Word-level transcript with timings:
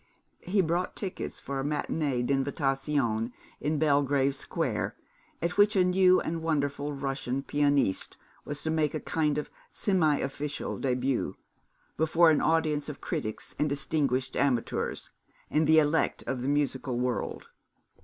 He 0.47 0.61
brought 0.61 0.95
tickets 0.95 1.39
for 1.39 1.59
a 1.59 1.63
matinée 1.63 2.25
d'invitation 2.25 3.31
in 3.59 3.77
Belgrave 3.77 4.33
Square, 4.33 4.95
at 5.43 5.57
which 5.57 5.75
a 5.75 5.83
new 5.85 6.19
and 6.19 6.41
wonderful 6.41 6.91
Russian 6.91 7.43
pianiste 7.43 8.17
was 8.43 8.63
to 8.63 8.71
make 8.71 8.95
a 8.95 8.99
kind 8.99 9.37
of 9.37 9.51
semi 9.71 10.17
official 10.17 10.79
début, 10.79 11.35
before 11.97 12.31
an 12.31 12.41
audience 12.41 12.89
of 12.89 12.99
critics 12.99 13.53
and 13.59 13.69
distinguished 13.69 14.35
amateurs, 14.35 15.11
and 15.51 15.67
the 15.67 15.77
elect 15.77 16.23
of 16.25 16.41
the 16.41 16.49
musical 16.49 16.97
world. 16.99 17.49